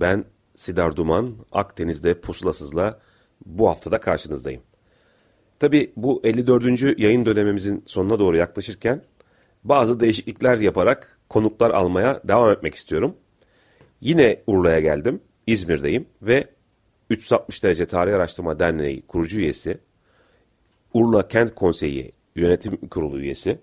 [0.00, 3.00] Ben Sidar Duman, Akdeniz'de Pusulasız'la
[3.46, 4.62] bu haftada karşınızdayım.
[5.58, 6.98] Tabi bu 54.
[6.98, 9.02] yayın dönemimizin sonuna doğru yaklaşırken
[9.64, 13.16] bazı değişiklikler yaparak konuklar almaya devam etmek istiyorum.
[14.00, 16.48] Yine Urla'ya geldim, İzmir'deyim ve
[17.10, 19.78] 360 derece Tarih Araştırma Derneği kurucu üyesi,
[20.94, 23.58] Urla Kent Konseyi Yönetim Kurulu üyesi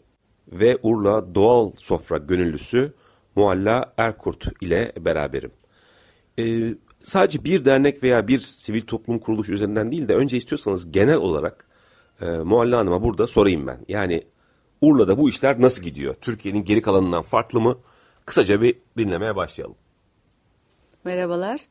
[0.52, 2.94] ve Urla Doğal Sofra Gönüllüsü
[3.36, 5.52] Mualla Erkurt ile beraberim.
[6.40, 11.18] Ee, sadece bir dernek veya bir sivil toplum kuruluşu üzerinden değil de önce istiyorsanız genel
[11.18, 11.66] olarak
[12.22, 13.80] e, Mualla Hanım'a burada sorayım ben.
[13.88, 14.24] Yani
[14.82, 16.16] Urla'da bu işler nasıl gidiyor?
[16.22, 17.78] Türkiye'nin geri kalanından farklı mı?
[18.26, 19.76] Kısaca bir dinlemeye başlayalım.
[21.04, 21.62] Merhabalar.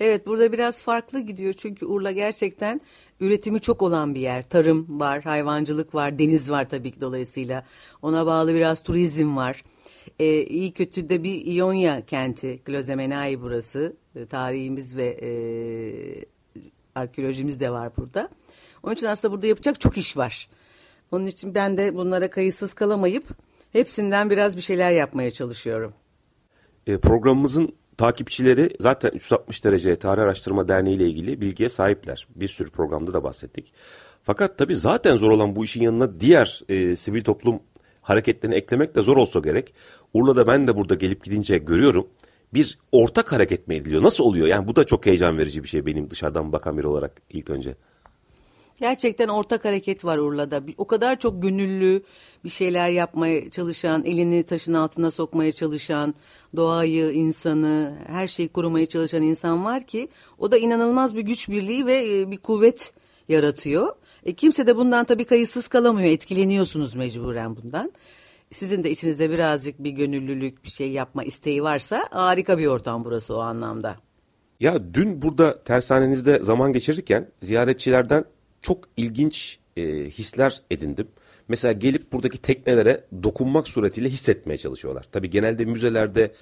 [0.00, 2.80] Evet burada biraz farklı gidiyor çünkü Urla gerçekten
[3.20, 4.48] üretimi çok olan bir yer.
[4.48, 7.64] Tarım var, hayvancılık var, deniz var tabii ki dolayısıyla.
[8.02, 9.62] Ona bağlı biraz turizm var.
[10.18, 13.96] Ee, iyi kötü de bir İonya kenti, Klozemenai burası.
[14.16, 15.30] Ee, tarihimiz ve e,
[16.94, 18.28] arkeolojimiz de var burada.
[18.82, 20.48] Onun için aslında burada yapacak çok iş var.
[21.10, 23.24] Onun için ben de bunlara kayıtsız kalamayıp
[23.72, 25.92] hepsinden biraz bir şeyler yapmaya çalışıyorum.
[26.86, 32.28] E, programımızın takipçileri zaten 360 derece Tarih Araştırma Derneği ile ilgili bilgiye sahipler.
[32.36, 33.72] Bir sürü programda da bahsettik.
[34.22, 37.60] Fakat tabii zaten zor olan bu işin yanına diğer e, sivil toplum
[38.10, 39.74] hareketlerini eklemek de zor olsa gerek.
[40.14, 42.06] Urla'da ben de burada gelip gidince görüyorum.
[42.54, 44.02] Bir ortak hareket mi ediliyor?
[44.02, 44.46] Nasıl oluyor?
[44.46, 47.74] Yani bu da çok heyecan verici bir şey benim dışarıdan bakan biri olarak ilk önce.
[48.80, 50.62] Gerçekten ortak hareket var Urla'da.
[50.78, 52.02] O kadar çok gönüllü
[52.44, 56.14] bir şeyler yapmaya çalışan, elini taşın altına sokmaya çalışan,
[56.56, 61.86] doğayı, insanı, her şeyi korumaya çalışan insan var ki o da inanılmaz bir güç birliği
[61.86, 62.92] ve e, bir kuvvet
[63.28, 63.88] yaratıyor.
[64.24, 66.08] E, kimse de bundan tabii kayıtsız kalamıyor.
[66.08, 67.92] Etkileniyorsunuz mecburen bundan.
[68.50, 73.36] Sizin de içinizde birazcık bir gönüllülük, bir şey yapma isteği varsa harika bir ortam burası
[73.36, 73.96] o anlamda.
[74.60, 78.24] Ya dün burada tersanenizde zaman geçirirken ziyaretçilerden
[78.60, 81.08] çok ilginç e, hisler edindim.
[81.48, 85.06] Mesela gelip buradaki teknelere dokunmak suretiyle hissetmeye çalışıyorlar.
[85.12, 86.32] Tabii genelde müzelerde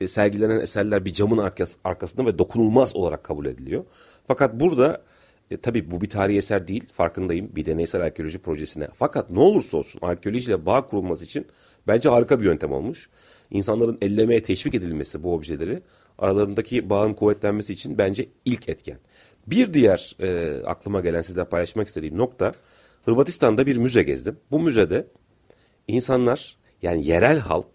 [0.00, 3.84] e, sergilenen eserler bir camın arkas, arkasında ve dokunulmaz olarak kabul ediliyor.
[4.26, 5.02] Fakat burada
[5.50, 8.88] e, tabii bu bir tarihi eser değil farkındayım bir deneysel arkeoloji projesine.
[8.94, 11.46] Fakat ne olursa olsun arkeolojiyle bağ kurulması için
[11.86, 13.08] bence harika bir yöntem olmuş.
[13.50, 15.82] İnsanların ellemeye teşvik edilmesi bu objeleri
[16.18, 18.98] aralarındaki bağın kuvvetlenmesi için bence ilk etken.
[19.46, 22.52] Bir diğer e, aklıma gelen sizle paylaşmak istediğim nokta
[23.04, 24.36] Hırvatistan'da bir müze gezdim.
[24.50, 25.06] Bu müzede
[25.88, 27.68] insanlar yani yerel halk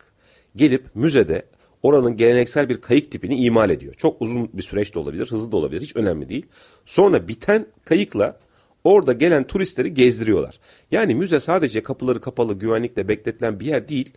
[0.56, 1.46] gelip müzede
[1.84, 3.94] oranın geleneksel bir kayık tipini imal ediyor.
[3.94, 6.46] Çok uzun bir süreç de olabilir, hızlı da olabilir, hiç önemli değil.
[6.86, 8.40] Sonra biten kayıkla
[8.84, 10.60] orada gelen turistleri gezdiriyorlar.
[10.92, 14.10] Yani müze sadece kapıları kapalı, güvenlikle bekletilen bir yer değil,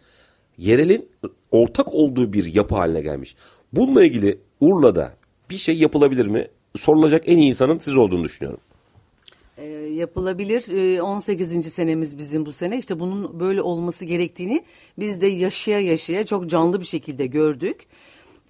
[0.59, 1.09] yerelin
[1.51, 3.37] ortak olduğu bir yapı haline gelmiş.
[3.73, 5.13] Bununla ilgili Urla'da
[5.51, 6.49] bir şey yapılabilir mi?
[6.77, 8.61] Sorulacak en iyi insanın siz olduğunu düşünüyorum.
[9.95, 10.97] Yapılabilir.
[10.97, 11.73] E, 18.
[11.73, 12.79] senemiz bizim bu sene.
[12.79, 14.65] İşte bunun böyle olması gerektiğini
[14.99, 17.87] biz de yaşaya yaşaya çok canlı bir şekilde gördük.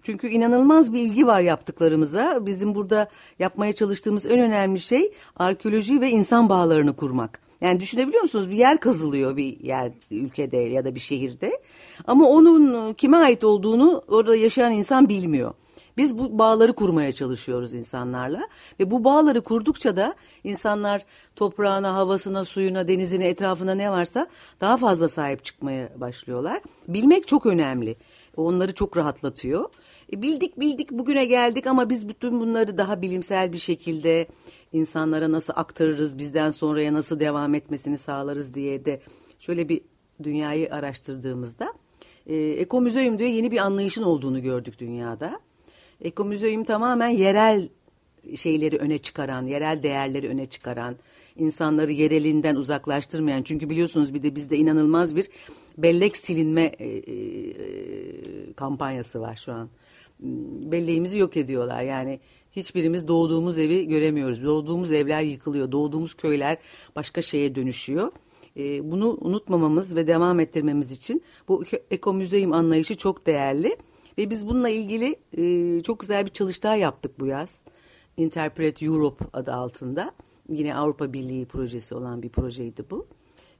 [0.02, 2.46] Çünkü inanılmaz bir ilgi var yaptıklarımıza.
[2.46, 7.40] Bizim burada yapmaya çalıştığımız en önemli şey arkeoloji ve insan bağlarını kurmak.
[7.60, 8.50] Yani düşünebiliyor musunuz?
[8.50, 11.60] Bir yer kazılıyor bir yer ülkede ya da bir şehirde.
[12.06, 15.54] Ama onun kime ait olduğunu orada yaşayan insan bilmiyor.
[15.96, 18.48] Biz bu bağları kurmaya çalışıyoruz insanlarla
[18.80, 21.02] ve bu bağları kurdukça da insanlar
[21.36, 24.26] toprağına, havasına, suyuna, denizine, etrafına ne varsa
[24.60, 26.62] daha fazla sahip çıkmaya başlıyorlar.
[26.88, 27.96] Bilmek çok önemli.
[28.36, 29.70] Onları çok rahatlatıyor.
[30.12, 34.26] E, bildik bildik bugüne geldik ama biz bütün bunları daha bilimsel bir şekilde
[34.72, 39.00] insanlara nasıl aktarırız, bizden sonraya nasıl devam etmesini sağlarız diye de
[39.38, 39.80] şöyle bir
[40.22, 41.72] dünyayı araştırdığımızda
[42.26, 45.40] e, Ekomüzeum diye yeni bir anlayışın olduğunu gördük dünyada.
[46.04, 47.68] Ekomüzeum tamamen yerel
[48.36, 50.96] şeyleri öne çıkaran, yerel değerleri öne çıkaran,
[51.36, 53.42] insanları yerelinden uzaklaştırmayan.
[53.42, 55.28] Çünkü biliyorsunuz bir de bizde inanılmaz bir
[55.78, 59.68] bellek silinme e, e, kampanyası var şu an.
[60.72, 61.82] Belleğimizi yok ediyorlar.
[61.82, 62.20] Yani
[62.52, 64.44] hiçbirimiz doğduğumuz evi göremiyoruz.
[64.44, 65.72] Doğduğumuz evler yıkılıyor.
[65.72, 66.58] Doğduğumuz köyler
[66.96, 68.12] başka şeye dönüşüyor.
[68.56, 73.76] E, bunu unutmamamız ve devam ettirmemiz için bu ekomüzeyim anlayışı çok değerli.
[74.18, 77.64] Ve biz bununla ilgili e, çok güzel bir çalıştay yaptık bu yaz.
[78.16, 80.12] Interpret Europe adı altında.
[80.48, 83.06] Yine Avrupa Birliği projesi olan bir projeydi bu.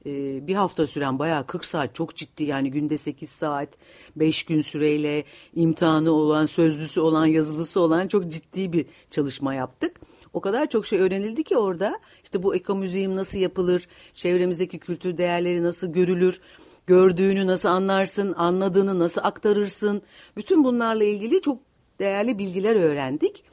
[0.05, 3.69] Ee, bir hafta süren bayağı 40 saat çok ciddi yani günde 8 saat
[4.15, 5.23] 5 gün süreyle
[5.55, 10.01] imtihanı olan sözlüsü olan yazılısı olan çok ciddi bir çalışma yaptık.
[10.33, 15.63] O kadar çok şey öğrenildi ki orada işte bu ekomüziğim nasıl yapılır, çevremizdeki kültür değerleri
[15.63, 16.41] nasıl görülür,
[16.87, 20.01] gördüğünü nasıl anlarsın, anladığını nasıl aktarırsın.
[20.37, 21.59] Bütün bunlarla ilgili çok
[21.99, 23.43] değerli bilgiler öğrendik.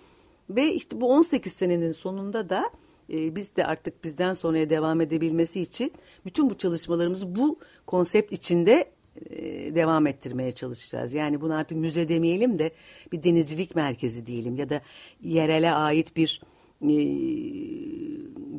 [0.51, 2.71] Ve işte bu 18 senenin sonunda da
[3.13, 5.93] e, biz de artık bizden sonraya devam edebilmesi için
[6.25, 8.91] bütün bu çalışmalarımızı bu konsept içinde
[9.31, 11.15] e, devam ettirmeye çalışacağız.
[11.15, 12.71] Yani bunu artık müze demeyelim de
[13.13, 14.81] bir denizcilik merkezi diyelim ya da
[15.23, 16.43] yerele ait bir
[16.83, 16.95] e,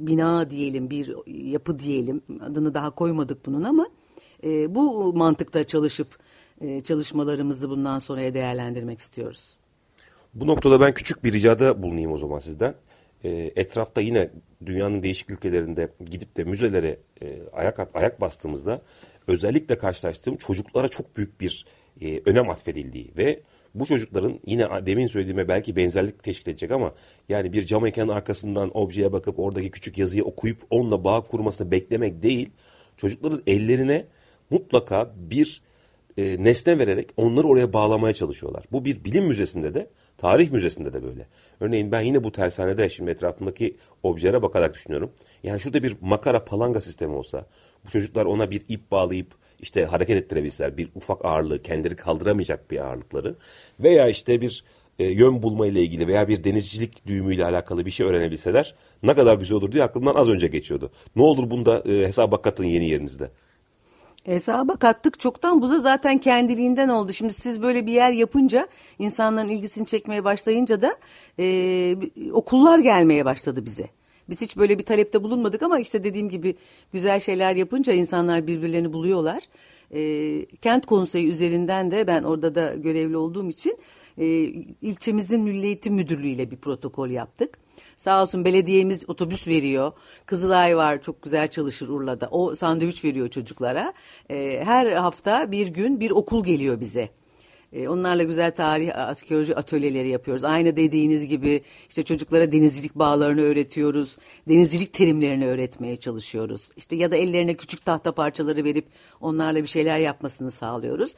[0.07, 2.21] bina diyelim, bir yapı diyelim.
[2.41, 3.87] Adını daha koymadık bunun ama
[4.43, 6.17] e, bu mantıkta çalışıp
[6.61, 9.57] e, çalışmalarımızı bundan sonraya değerlendirmek istiyoruz.
[10.33, 12.75] Bu noktada ben küçük bir ricada bulunayım o zaman sizden.
[13.23, 14.29] E, etrafta yine
[14.65, 18.79] dünyanın değişik ülkelerinde gidip de müzelere e, ayak ayak bastığımızda
[19.27, 21.65] özellikle karşılaştığım çocuklara çok büyük bir
[22.01, 23.41] e, önem atfedildiği ve
[23.75, 26.93] bu çocukların yine demin söylediğime belki benzerlik teşkil edecek ama
[27.29, 32.23] yani bir cam ekranın arkasından objeye bakıp oradaki küçük yazıyı okuyup onunla bağ kurmasını beklemek
[32.23, 32.49] değil.
[32.97, 34.05] Çocukların ellerine
[34.53, 35.61] mutlaka bir
[36.17, 38.65] e, nesne vererek onları oraya bağlamaya çalışıyorlar.
[38.71, 41.27] Bu bir bilim müzesinde de tarih müzesinde de böyle.
[41.59, 45.11] Örneğin ben yine bu tersanede şimdi etrafındaki objelere bakarak düşünüyorum.
[45.43, 47.45] Yani şurada bir makara palanga sistemi olsa
[47.85, 49.27] bu çocuklar ona bir ip bağlayıp
[49.61, 53.35] işte hareket ettirebilseler bir ufak ağırlığı kendileri kaldıramayacak bir ağırlıkları
[53.79, 54.63] veya işte bir
[54.99, 59.35] e, yön bulma ile ilgili veya bir denizcilik düğümüyle alakalı bir şey öğrenebilseler ne kadar
[59.35, 60.91] güzel olur diye aklımdan az önce geçiyordu.
[61.15, 63.31] Ne olur bunda e, hesaba katın yeni yerinizde.
[64.23, 67.13] Hesaba kattık çoktan bu da zaten kendiliğinden oldu.
[67.13, 68.67] Şimdi siz böyle bir yer yapınca
[68.99, 70.95] insanların ilgisini çekmeye başlayınca da
[71.39, 71.95] e,
[72.31, 73.89] okullar gelmeye başladı bize.
[74.29, 76.55] Biz hiç böyle bir talepte bulunmadık ama işte dediğim gibi
[76.93, 79.43] güzel şeyler yapınca insanlar birbirlerini buluyorlar.
[79.91, 83.77] E, kent konseyi üzerinden de ben orada da görevli olduğum için
[84.17, 84.25] e,
[84.81, 87.57] ilçemizin Milli Eğitim Müdürlüğü ile bir protokol yaptık.
[87.97, 89.91] Sağ olsun belediyemiz otobüs veriyor.
[90.25, 92.27] Kızılay var çok güzel çalışır Urla'da.
[92.31, 93.93] O sandviç veriyor çocuklara.
[94.29, 97.09] E, her hafta bir gün bir okul geliyor bize.
[97.73, 100.43] E, onlarla güzel tarih, arkeoloji atölyeleri yapıyoruz.
[100.43, 104.17] Aynı dediğiniz gibi işte çocuklara denizcilik bağlarını öğretiyoruz.
[104.47, 106.69] Denizcilik terimlerini öğretmeye çalışıyoruz.
[106.77, 108.85] İşte ya da ellerine küçük tahta parçaları verip
[109.21, 111.15] onlarla bir şeyler yapmasını sağlıyoruz.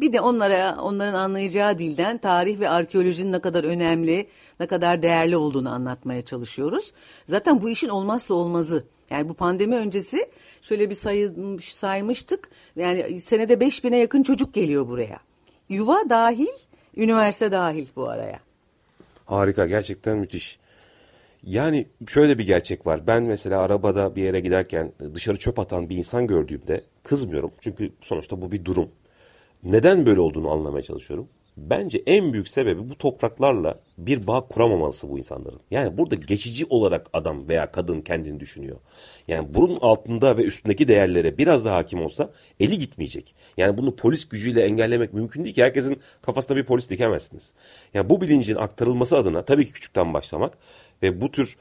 [0.00, 4.26] Bir de onlara onların anlayacağı dilden tarih ve arkeolojinin ne kadar önemli,
[4.60, 6.92] ne kadar değerli olduğunu anlatmaya çalışıyoruz.
[7.28, 8.84] Zaten bu işin olmazsa olmazı.
[9.10, 10.28] Yani bu pandemi öncesi
[10.62, 12.50] şöyle bir sayı, saymıştık.
[12.76, 15.18] Yani senede 5000'e yakın çocuk geliyor buraya.
[15.68, 16.46] Yuva dahil,
[16.96, 18.40] üniversite dahil bu araya.
[19.26, 20.58] Harika, gerçekten müthiş.
[21.42, 23.06] Yani şöyle bir gerçek var.
[23.06, 27.50] Ben mesela arabada bir yere giderken dışarı çöp atan bir insan gördüğümde kızmıyorum.
[27.60, 28.88] Çünkü sonuçta bu bir durum.
[29.64, 31.28] Neden böyle olduğunu anlamaya çalışıyorum.
[31.56, 35.60] Bence en büyük sebebi bu topraklarla bir bağ kuramaması bu insanların.
[35.70, 38.76] Yani burada geçici olarak adam veya kadın kendini düşünüyor.
[39.28, 43.34] Yani bunun altında ve üstündeki değerlere biraz daha hakim olsa eli gitmeyecek.
[43.56, 45.62] Yani bunu polis gücüyle engellemek mümkün değil ki.
[45.62, 47.54] Herkesin kafasında bir polis dikemezsiniz.
[47.94, 50.58] Yani bu bilincin aktarılması adına tabii ki küçükten başlamak
[51.02, 51.56] ve bu tür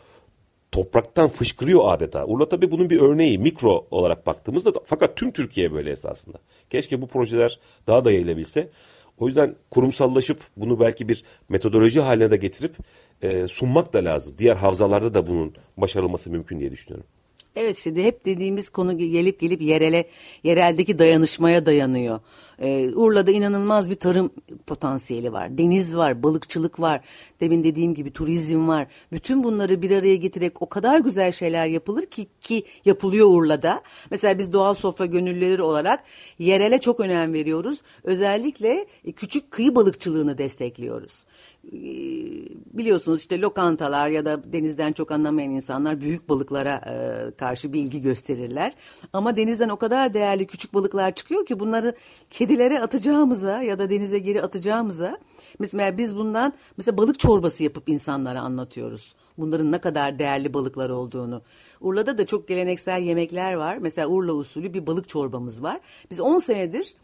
[0.76, 2.26] topraktan fışkırıyor adeta.
[2.26, 6.38] Urla tabii bunun bir örneği mikro olarak baktığımızda fakat tüm Türkiye böyle esasında.
[6.70, 8.70] Keşke bu projeler daha da yayılabilse.
[9.18, 12.76] O yüzden kurumsallaşıp bunu belki bir metodoloji haline de getirip
[13.22, 14.36] e, sunmak da lazım.
[14.38, 17.08] Diğer havzalarda da bunun başarılması mümkün diye düşünüyorum.
[17.56, 20.08] Evet işte hep dediğimiz konu gelip gelip yerele,
[20.44, 22.20] yereldeki dayanışmaya dayanıyor.
[22.60, 24.32] Ee, Urla'da inanılmaz bir tarım
[24.68, 25.58] potansiyeli var.
[25.58, 27.02] Deniz var, balıkçılık var.
[27.40, 28.88] Demin dediğim gibi turizm var.
[29.12, 33.82] Bütün bunları bir araya getirerek o kadar güzel şeyler yapılır ki ki yapılıyor Urla'da.
[34.12, 36.04] Mesela biz doğal sofra gönüllüleri olarak
[36.40, 37.82] yerele çok önem veriyoruz.
[38.04, 38.86] Özellikle
[39.16, 41.26] küçük kıyı balıkçılığını destekliyoruz.
[41.74, 42.46] Ee,
[42.78, 48.74] biliyorsunuz işte lokantalar ya da denizden çok anlamayan insanlar büyük balıklara e, karşı bilgi gösterirler.
[49.14, 51.96] Ama denizden o kadar değerli küçük balıklar çıkıyor ki bunları
[52.30, 55.18] kedilere atacağımıza ya da denize geri atacağımıza
[55.60, 59.16] mesela biz bundan mesela balık çorbası yapıp insanlara anlatıyoruz.
[59.38, 61.42] Bunların ne kadar değerli balıklar olduğunu.
[61.82, 63.78] Urla'da da çok geleneksel yemekler var.
[63.78, 65.80] Mesela Urla usulü bir balık çorbamız var.
[66.12, 66.96] Biz 10 senedir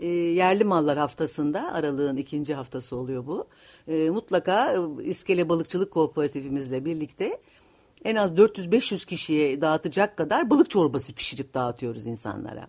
[0.00, 3.46] e, yerli mallar haftasında aralığın ikinci haftası oluyor bu.
[3.88, 7.38] E, mutlaka e, İskele Balıkçılık Kooperatifimizle birlikte
[8.04, 12.68] en az 400-500 kişiye dağıtacak kadar balık çorbası pişirip dağıtıyoruz insanlara.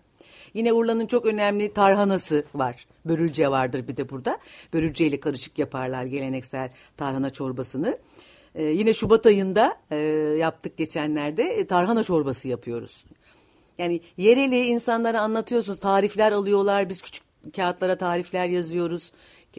[0.54, 2.86] Yine Urla'nın çok önemli tarhanası var.
[3.04, 4.38] Börülce vardır bir de burada.
[4.72, 7.98] Börülce ile karışık yaparlar geleneksel tarhana çorbasını.
[8.54, 9.96] Ee, yine Şubat ayında e,
[10.38, 13.04] yaptık geçenlerde e, tarhana çorbası yapıyoruz.
[13.78, 15.80] Yani yereli insanlara anlatıyorsunuz.
[15.80, 16.88] Tarifler alıyorlar.
[16.88, 19.12] Biz küçük kağıtlara tarifler yazıyoruz.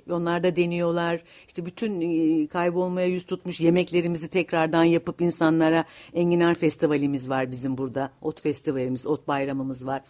[0.10, 1.24] Onlar da deniyorlar.
[1.48, 8.12] İşte bütün e, kaybolmaya yüz tutmuş yemeklerimizi tekrardan yapıp insanlara Enginar Festivalimiz var bizim burada.
[8.22, 10.02] Ot Festivalimiz, Ot Bayramımız var.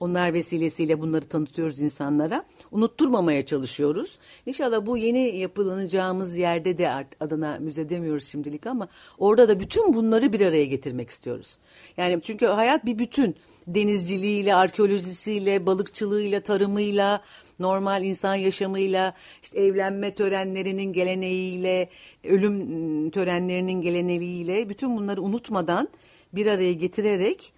[0.00, 2.44] Onlar vesilesiyle bunları tanıtıyoruz insanlara.
[2.70, 4.18] Unutturmamaya çalışıyoruz.
[4.46, 10.32] İnşallah bu yeni yapılanacağımız yerde de adına müze demiyoruz şimdilik ama orada da bütün bunları
[10.32, 11.58] bir araya getirmek istiyoruz.
[11.96, 13.36] Yani çünkü hayat bir bütün.
[13.66, 17.22] Denizciliğiyle, arkeolojisiyle, balıkçılığıyla, tarımıyla,
[17.58, 21.88] normal insan yaşamıyla, işte evlenme törenlerinin geleneğiyle,
[22.24, 25.88] ölüm törenlerinin geleneğiyle bütün bunları unutmadan
[26.32, 27.52] bir araya getirerek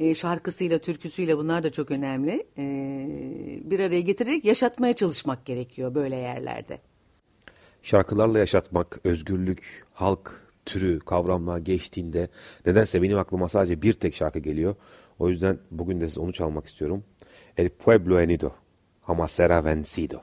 [0.00, 2.46] e, şarkısıyla, türküsüyle bunlar da çok önemli.
[2.58, 2.64] E,
[3.70, 6.78] bir araya getirerek yaşatmaya çalışmak gerekiyor böyle yerlerde.
[7.82, 12.28] Şarkılarla yaşatmak, özgürlük, halk türü, kavramlar geçtiğinde
[12.66, 14.74] nedense benim aklıma sadece bir tek şarkı geliyor.
[15.18, 17.04] O yüzden bugün de size onu çalmak istiyorum.
[17.56, 18.50] El pueblo unido,
[19.06, 20.20] jamás será vencido.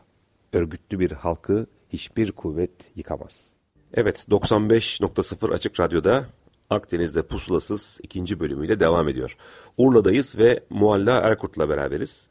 [0.53, 3.53] Örgütlü bir halkı hiçbir kuvvet yıkamaz.
[3.93, 6.25] Evet, 95.0 Açık Radyo'da
[6.69, 9.37] Akdeniz'de pusulasız ikinci bölümüyle devam ediyor.
[9.77, 12.29] Urla'dayız ve Mualla Erkurt'la beraberiz.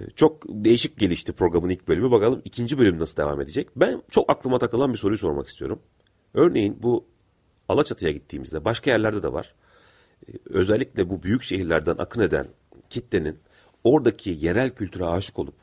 [0.00, 2.10] Ee, çok değişik gelişti programın ilk bölümü.
[2.10, 3.68] Bakalım ikinci bölüm nasıl devam edecek?
[3.76, 5.82] Ben çok aklıma takılan bir soruyu sormak istiyorum.
[6.34, 7.06] Örneğin bu
[7.68, 9.54] Alaçatı'ya gittiğimizde başka yerlerde de var.
[10.28, 12.46] Ee, özellikle bu büyük şehirlerden akın eden
[12.90, 13.38] kitlenin
[13.84, 15.54] oradaki yerel kültüre aşık olup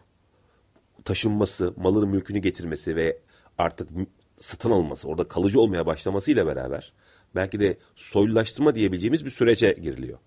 [1.06, 3.20] taşınması, malını mülkünü getirmesi ve
[3.58, 3.90] artık
[4.36, 6.94] satın alması, orada kalıcı olmaya başlamasıyla beraber
[7.36, 10.18] belki de soylulaştırma diyebileceğimiz bir sürece giriliyor.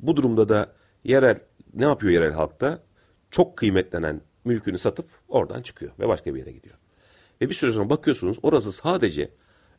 [0.00, 0.72] Bu durumda da
[1.04, 1.38] yerel
[1.74, 2.82] ne yapıyor yerel halkta?
[3.30, 6.74] Çok kıymetlenen mülkünü satıp oradan çıkıyor ve başka bir yere gidiyor.
[7.40, 9.30] Ve bir süre sonra bakıyorsunuz orası sadece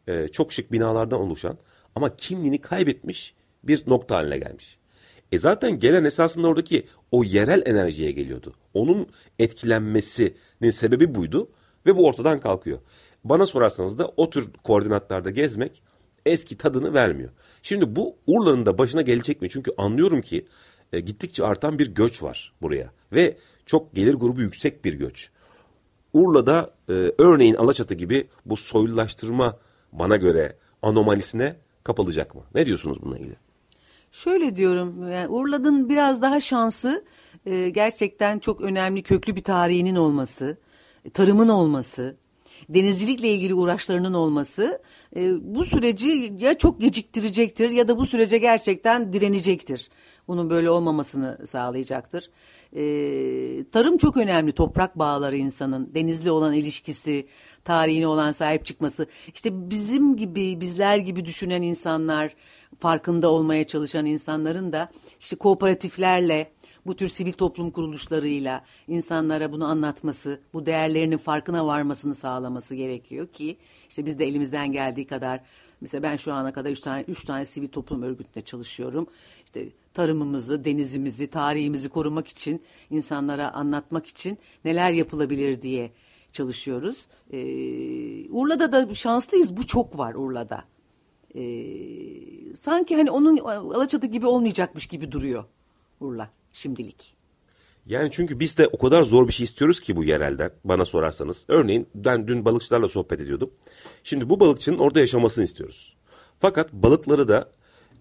[0.07, 1.57] e, çok şık binalardan oluşan
[1.95, 4.77] ama kimliğini kaybetmiş bir nokta haline gelmiş.
[5.31, 8.53] E zaten gelen esasında oradaki o yerel enerjiye geliyordu.
[8.73, 9.07] Onun
[9.39, 11.49] etkilenmesinin sebebi buydu
[11.85, 12.79] ve bu ortadan kalkıyor.
[13.23, 15.83] Bana sorarsanız da o tür koordinatlarda gezmek
[16.25, 17.29] eski tadını vermiyor.
[17.63, 19.49] Şimdi bu Urla'nın da başına gelecek mi?
[19.49, 20.45] Çünkü anlıyorum ki
[20.93, 25.29] e, gittikçe artan bir göç var buraya ve çok gelir grubu yüksek bir göç.
[26.13, 29.57] Urla'da e, örneğin Alaçatı gibi bu soylulaştırma
[29.91, 32.41] bana göre anomalisine kapılacak mı?
[32.55, 33.35] Ne diyorsunuz bununla ilgili?
[34.11, 37.05] Şöyle diyorum, yani Urla'nın biraz daha şansı
[37.45, 40.57] e, gerçekten çok önemli köklü bir tarihinin olması,
[41.13, 42.15] tarımın olması,
[42.69, 44.81] denizcilikle ilgili uğraşlarının olması
[45.15, 49.89] e, bu süreci ya çok geciktirecektir ya da bu sürece gerçekten direnecektir.
[50.27, 52.29] Bunun böyle olmamasını sağlayacaktır.
[52.75, 52.83] E,
[53.71, 54.51] tarım çok önemli.
[54.51, 57.27] Toprak bağları insanın, denizli olan ilişkisi,
[57.63, 59.07] tarihine olan sahip çıkması.
[59.33, 62.35] İşte bizim gibi, bizler gibi düşünen insanlar,
[62.79, 64.89] farkında olmaya çalışan insanların da
[65.19, 66.51] işte kooperatiflerle,
[66.85, 73.57] bu tür sivil toplum kuruluşlarıyla insanlara bunu anlatması, bu değerlerinin farkına varmasını sağlaması gerekiyor ki
[73.89, 75.41] işte biz de elimizden geldiği kadar
[75.81, 79.07] mesela ben şu ana kadar üç tane üç tane sivil toplum örgütünde çalışıyorum.
[79.45, 85.91] İşte tarımımızı, denizimizi, tarihimizi korumak için insanlara anlatmak için neler yapılabilir diye
[86.31, 87.05] çalışıyoruz.
[87.31, 89.57] Ee, Urla'da da şanslıyız.
[89.57, 90.63] Bu çok var Urla'da.
[91.35, 95.43] Ee, sanki hani onun Alaçatı gibi olmayacakmış gibi duruyor
[95.99, 97.13] Urla şimdilik.
[97.85, 101.45] Yani çünkü biz de o kadar zor bir şey istiyoruz ki bu yerelden bana sorarsanız.
[101.47, 103.51] Örneğin ben dün balıkçılarla sohbet ediyordum.
[104.03, 105.95] Şimdi bu balıkçının orada yaşamasını istiyoruz.
[106.39, 107.51] Fakat balıkları da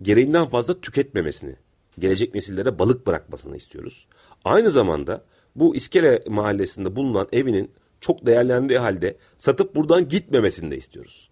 [0.03, 1.57] gereğinden fazla tüketmemesini,
[1.99, 4.07] gelecek nesillere balık bırakmasını istiyoruz.
[4.45, 5.25] Aynı zamanda
[5.57, 11.31] bu İskele mahallesinde bulunan evinin çok değerlendiği halde satıp buradan gitmemesini de istiyoruz.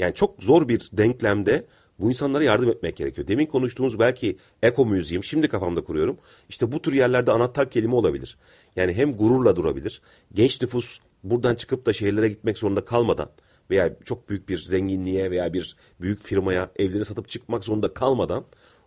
[0.00, 1.66] Yani çok zor bir denklemde
[1.98, 3.26] bu insanlara yardım etmek gerekiyor.
[3.26, 6.18] Demin konuştuğumuz belki Eko Museum şimdi kafamda kuruyorum.
[6.48, 8.38] İşte bu tür yerlerde anahtar kelime olabilir.
[8.76, 10.02] Yani hem gururla durabilir.
[10.34, 13.30] Genç nüfus buradan çıkıp da şehirlere gitmek zorunda kalmadan
[13.70, 18.44] veya çok büyük bir zenginliğe veya bir büyük firmaya evleri satıp çıkmak zorunda kalmadan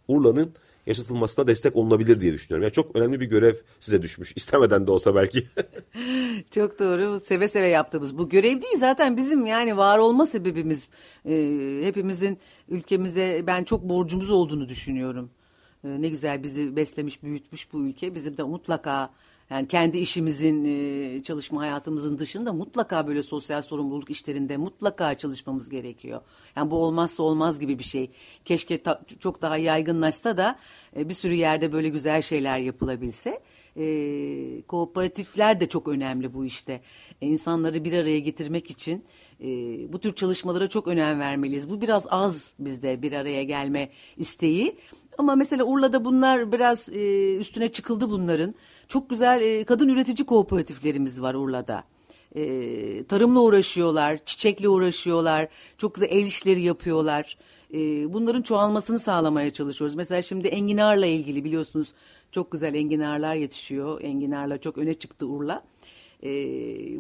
[0.08, 0.53] Urla'nın
[0.85, 2.63] yaşatılmasına destek olunabilir diye düşünüyorum.
[2.63, 4.33] Yani çok önemli bir görev size düşmüş.
[4.35, 5.47] İstemeden de olsa belki.
[6.51, 7.19] çok doğru.
[7.19, 10.87] Seve seve yaptığımız bu görev değil zaten bizim yani var olma sebebimiz.
[11.25, 12.37] E, hepimizin
[12.69, 15.29] ülkemize ben çok borcumuz olduğunu düşünüyorum.
[15.83, 18.15] E, ne güzel bizi beslemiş, büyütmüş bu ülke.
[18.15, 19.09] Bizim de mutlaka
[19.50, 26.21] Yani kendi işimizin, e, çalışma hayatımızın dışında mutlaka böyle sosyal sorumluluk işlerinde mutlaka çalışmamız gerekiyor.
[26.55, 28.12] Yani bu olmazsa olmaz gibi bir şey.
[28.45, 30.59] Keşke ta, çok daha yaygınlaşsa da
[30.97, 33.41] e, bir sürü yerde böyle güzel şeyler yapılabilse.
[33.77, 36.81] E, kooperatifler de çok önemli bu işte.
[37.21, 39.05] E, insanları bir araya getirmek için
[39.41, 39.47] e,
[39.93, 41.69] bu tür çalışmalara çok önem vermeliyiz.
[41.69, 44.77] Bu biraz az bizde bir araya gelme isteği.
[45.17, 48.55] Ama mesela Urla'da bunlar biraz e, üstüne çıkıldı bunların.
[48.88, 51.84] Çok güzel e, kadın üretici kooperatiflerimiz var Urla'da.
[52.36, 57.38] E, tarımla uğraşıyorlar, çiçekle uğraşıyorlar, çok güzel el işleri yapıyorlar.
[57.74, 59.96] E, bunların çoğalmasını sağlamaya çalışıyoruz.
[59.96, 61.93] Mesela şimdi enginarla ilgili biliyorsunuz
[62.32, 64.01] çok güzel enginarlar yetişiyor.
[64.01, 65.63] Enginarla çok öne çıktı Urla.
[66.24, 66.30] E,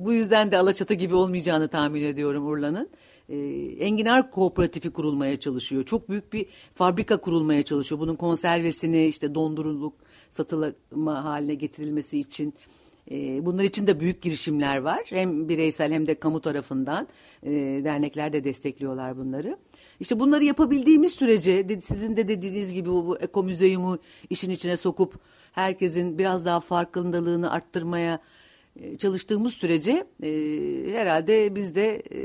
[0.05, 2.89] bu yüzden de Alaçatı gibi olmayacağını tahmin ediyorum Urla'nın.
[3.29, 3.37] E,
[3.79, 5.83] Enginar Kooperatifi kurulmaya çalışıyor.
[5.83, 8.01] Çok büyük bir fabrika kurulmaya çalışıyor.
[8.01, 9.93] Bunun konservesini işte dondurulup
[10.29, 12.53] satılma haline getirilmesi için
[13.11, 15.01] e, bunlar için de büyük girişimler var.
[15.09, 17.07] Hem bireysel hem de kamu tarafından
[17.83, 19.57] dernekler de destekliyorlar bunları.
[19.99, 23.97] İşte bunları yapabildiğimiz sürece sizin de dediğiniz gibi bu, ekomüzeyumu
[24.29, 25.19] işin içine sokup
[25.51, 28.19] herkesin biraz daha farkındalığını arttırmaya
[28.97, 30.29] çalıştığımız sürece e,
[30.93, 32.19] herhalde biz de e,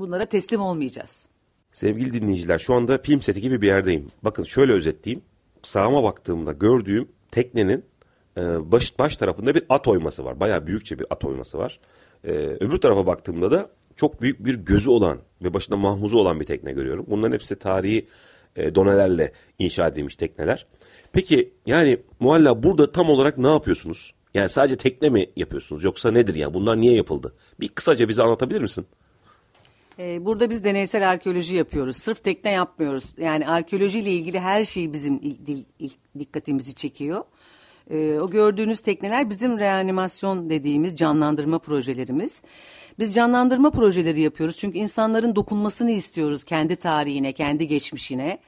[0.00, 1.28] bunlara teslim olmayacağız.
[1.72, 4.06] Sevgili dinleyiciler şu anda film seti gibi bir yerdeyim.
[4.22, 5.24] Bakın şöyle özetleyeyim.
[5.62, 7.84] Sağıma baktığımda gördüğüm teknenin
[8.36, 10.40] e, baş, baş tarafında bir at oyması var.
[10.40, 11.80] Bayağı büyükçe bir at oyması var.
[12.24, 16.44] E, öbür tarafa baktığımda da çok büyük bir gözü olan ve başında mahmuzu olan bir
[16.44, 17.06] tekne görüyorum.
[17.08, 18.06] Bunların hepsi tarihi
[18.56, 20.66] e, donelerle inşa edilmiş tekneler.
[21.12, 24.14] Peki yani Mualla burada tam olarak ne yapıyorsunuz?
[24.34, 27.34] Yani sadece tekne mi yapıyorsunuz yoksa nedir yani bunlar niye yapıldı?
[27.60, 28.86] Bir kısaca bize anlatabilir misin?
[29.98, 31.96] Ee, burada biz deneysel arkeoloji yapıyoruz.
[31.96, 33.04] Sırf tekne yapmıyoruz.
[33.18, 35.20] Yani arkeolojiyle ilgili her şey bizim
[36.18, 37.24] dikkatimizi çekiyor.
[37.90, 42.42] Ee, o gördüğünüz tekneler bizim reanimasyon dediğimiz canlandırma projelerimiz.
[42.98, 48.38] Biz canlandırma projeleri yapıyoruz çünkü insanların dokunmasını istiyoruz kendi tarihine, kendi geçmişine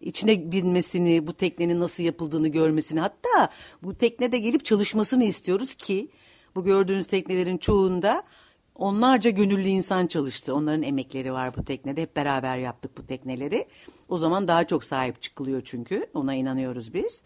[0.00, 3.48] içine binmesini, bu teknenin nasıl yapıldığını görmesini hatta
[3.82, 6.08] bu teknede gelip çalışmasını istiyoruz ki
[6.54, 8.22] bu gördüğünüz teknelerin çoğunda
[8.74, 10.54] onlarca gönüllü insan çalıştı.
[10.54, 12.02] Onların emekleri var bu teknede.
[12.02, 13.66] Hep beraber yaptık bu tekneleri.
[14.08, 16.06] O zaman daha çok sahip çıkılıyor çünkü.
[16.14, 17.22] Ona inanıyoruz biz.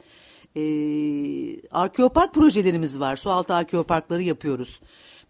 [0.56, 3.16] Ee, arkeopark projelerimiz var.
[3.16, 4.80] Sualtı arkeoparkları yapıyoruz.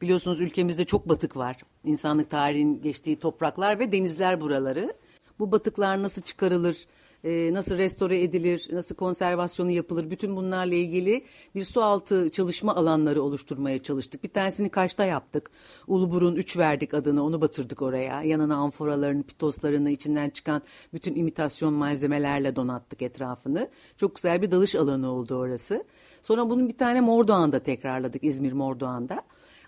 [0.01, 1.57] Biliyorsunuz ülkemizde çok batık var.
[1.85, 4.95] İnsanlık tarihinin geçtiği topraklar ve denizler buraları.
[5.39, 6.87] Bu batıklar nasıl çıkarılır,
[7.25, 13.83] e, nasıl restore edilir, nasıl konservasyonu yapılır bütün bunlarla ilgili bir sualtı çalışma alanları oluşturmaya
[13.83, 14.25] çalıştık.
[14.25, 15.51] Bir tanesini Kaş'ta yaptık.
[15.87, 18.23] Uluburun 3 verdik adını onu batırdık oraya.
[18.23, 23.69] Yanına amforalarını, pitoslarını içinden çıkan bütün imitasyon malzemelerle donattık etrafını.
[23.97, 25.85] Çok güzel bir dalış alanı oldu orası.
[26.23, 29.23] Sonra bunun bir tane Mordoğan'da tekrarladık İzmir Mordoğan'da.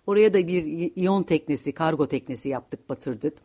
[0.07, 3.39] Oraya da bir iyon teknesi, kargo teknesi yaptık, batırdık.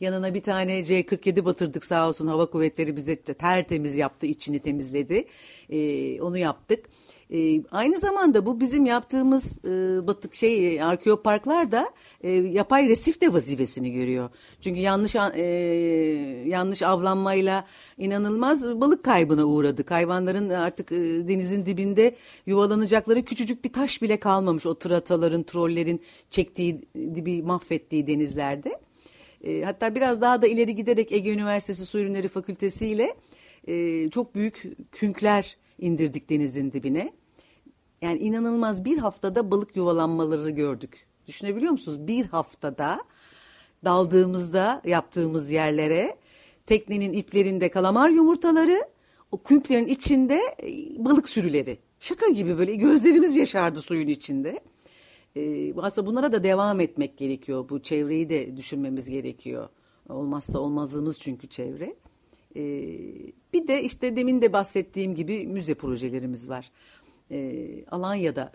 [0.00, 5.24] Yanına bir tane C-47 batırdık sağ olsun hava kuvvetleri bize tertemiz yaptı, içini temizledi.
[5.70, 6.84] Ee, onu yaptık.
[7.30, 11.90] E, aynı zamanda bu bizim yaptığımız e, batık şey arkeoparklar da
[12.22, 14.30] e, yapay resif de vazifesini görüyor.
[14.60, 15.42] Çünkü yanlış e,
[16.46, 17.66] yanlış avlanmayla
[17.98, 19.90] inanılmaz balık kaybına uğradık.
[19.90, 20.96] Hayvanların artık e,
[21.28, 24.66] denizin dibinde yuvalanacakları küçücük bir taş bile kalmamış.
[24.66, 28.80] O trataların, trollerin çektiği dibi mahvettiği denizlerde.
[29.44, 33.14] E, hatta biraz daha da ileri giderek Ege Üniversitesi Su Ürünleri Fakültesi ile
[33.68, 37.12] e, çok büyük künkler indirdik denizin dibine.
[38.02, 41.06] Yani inanılmaz bir haftada balık yuvalanmaları gördük.
[41.26, 42.06] Düşünebiliyor musunuz?
[42.06, 43.04] Bir haftada
[43.84, 46.16] daldığımızda yaptığımız yerlere
[46.66, 48.80] teknenin iplerinde kalamar yumurtaları,
[49.32, 51.78] o künklerin içinde e, balık sürüleri.
[52.00, 54.60] Şaka gibi böyle gözlerimiz yaşardı suyun içinde.
[55.36, 57.68] Ee, aslında bunlara da devam etmek gerekiyor.
[57.68, 59.68] Bu çevreyi de düşünmemiz gerekiyor.
[60.08, 61.96] Olmazsa olmazımız çünkü çevre.
[62.56, 62.60] Ee,
[63.52, 66.70] bir de işte demin de bahsettiğim gibi müze projelerimiz var.
[67.30, 68.52] Ee, Alanya'da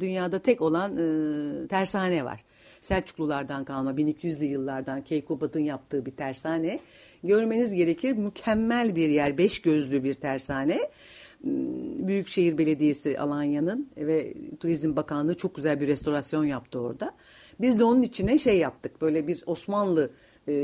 [0.00, 2.44] dünyada tek olan e, tersane var.
[2.80, 6.78] Selçuklulardan kalma 1200'lü yıllardan Keykubat'ın yaptığı bir tersane.
[7.24, 10.90] Görmeniz gerekir mükemmel bir yer, beş gözlü bir tersane.
[11.40, 17.14] Hmm, Büyükşehir Belediyesi Alanya'nın ve Turizm Bakanlığı çok güzel bir restorasyon yaptı orada.
[17.60, 20.10] Biz de onun içine şey yaptık böyle bir Osmanlı
[20.48, 20.54] e,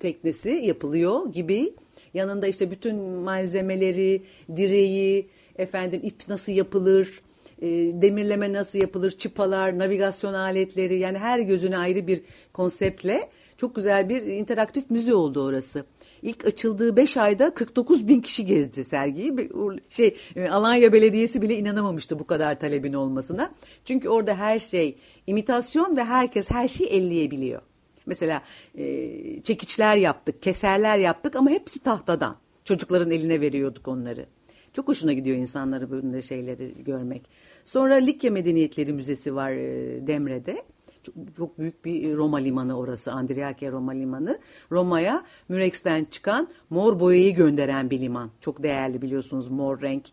[0.00, 1.72] teknesi yapılıyor gibi.
[2.14, 4.22] Yanında işte bütün malzemeleri,
[4.56, 5.26] direği,
[5.58, 7.22] efendim ip nasıl yapılır,
[7.62, 7.66] e,
[8.02, 12.22] demirleme nasıl yapılır, çıpalar, navigasyon aletleri yani her gözüne ayrı bir
[12.52, 15.84] konseptle çok güzel bir interaktif müze oldu orası.
[16.22, 19.50] İlk açıldığı 5 ayda 49 bin kişi gezdi sergiyi.
[19.88, 23.50] Şey e, Alanya Belediyesi bile inanamamıştı bu kadar talebin olmasına.
[23.84, 24.96] Çünkü orada her şey
[25.26, 27.62] imitasyon ve herkes her şeyi elleyebiliyor.
[28.06, 28.42] Mesela
[28.74, 32.36] e, çekiçler yaptık, keserler yaptık ama hepsi tahtadan.
[32.64, 34.26] Çocukların eline veriyorduk onları.
[34.72, 37.22] Çok hoşuna gidiyor insanları böyle şeyleri görmek.
[37.64, 40.62] Sonra Likya Medeniyetleri Müzesi var e, Demre'de.
[41.02, 43.12] Çok, çok büyük bir Roma limanı orası.
[43.12, 44.38] Andriakya Roma limanı.
[44.70, 48.30] Roma'ya Mürex'ten çıkan mor boyayı gönderen bir liman.
[48.40, 50.04] Çok değerli biliyorsunuz mor renk,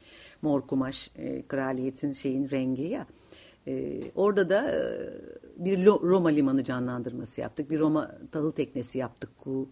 [0.42, 3.08] mor kumaş e, kraliyetin şeyin rengi ya.
[3.68, 4.82] E, orada da e,
[5.58, 7.70] bir Roma limanı canlandırması yaptık.
[7.70, 9.70] Bir Roma tahıl teknesi yaptık ku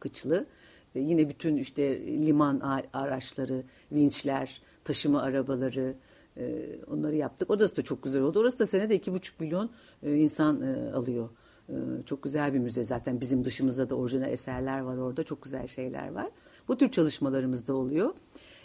[0.00, 0.46] kıçlı.
[0.94, 2.60] E, yine bütün işte liman
[2.92, 5.94] araçları, vinçler, taşıma arabaları
[6.36, 7.50] e, onları yaptık.
[7.50, 8.40] Orası da çok güzel oldu.
[8.40, 9.70] Orası da senede iki buçuk milyon
[10.02, 11.28] e, insan e, alıyor.
[11.68, 11.74] E,
[12.06, 13.20] çok güzel bir müze zaten.
[13.20, 15.22] Bizim dışımızda da orijinal eserler var orada.
[15.22, 16.30] Çok güzel şeyler var.
[16.68, 18.10] Bu tür çalışmalarımız da oluyor.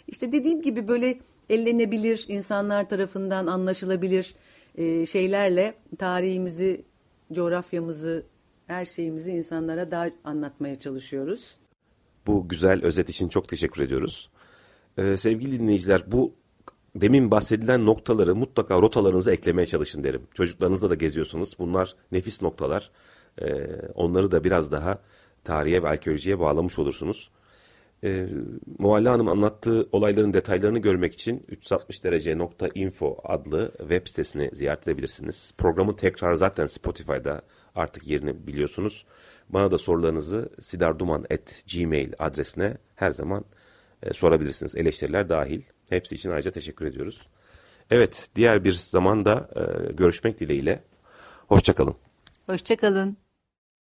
[0.08, 1.18] İşte dediğim gibi böyle
[1.50, 4.34] ellenebilir, insanlar tarafından anlaşılabilir
[4.78, 6.84] e, şeylerle tarihimizi,
[7.32, 8.26] coğrafyamızı,
[8.66, 11.56] her şeyimizi insanlara daha anlatmaya çalışıyoruz.
[12.26, 14.30] Bu güzel özet için çok teşekkür ediyoruz.
[14.98, 16.34] Ee, sevgili dinleyiciler bu
[16.94, 20.22] demin bahsedilen noktaları mutlaka rotalarınıza eklemeye çalışın derim.
[20.34, 21.56] Çocuklarınızla da geziyorsunuz.
[21.58, 22.90] Bunlar nefis noktalar.
[23.42, 24.98] Ee, onları da biraz daha
[25.44, 27.30] tarihe ve arkeolojiye bağlamış olursunuz.
[28.04, 28.26] Ee,
[28.78, 35.54] Mualla Hanım anlattığı olayların detaylarını görmek için 360derece.info adlı web sitesini ziyaret edebilirsiniz.
[35.58, 37.42] Programın tekrar zaten Spotify'da
[37.74, 39.06] artık yerini biliyorsunuz.
[39.48, 43.44] Bana da sorularınızı sidarduman.gmail adresine her zaman
[44.02, 44.76] e, sorabilirsiniz.
[44.76, 45.62] Eleştiriler dahil.
[45.88, 47.28] Hepsi için ayrıca teşekkür ediyoruz.
[47.90, 50.82] Evet, diğer bir zamanda e, görüşmek dileğiyle.
[51.48, 51.94] Hoşçakalın.
[52.46, 53.27] Hoşçakalın.